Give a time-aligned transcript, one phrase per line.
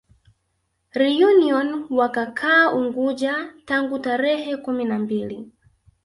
[0.99, 1.67] Reunion
[1.97, 5.51] wakakaa Unguja tangu tarehe kumi na mbili